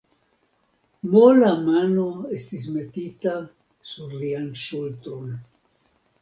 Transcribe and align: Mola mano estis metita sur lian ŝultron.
Mola 1.15 1.51
mano 1.67 2.05
estis 2.37 2.63
metita 2.79 3.35
sur 3.91 4.17
lian 4.23 4.49
ŝultron. 4.63 5.37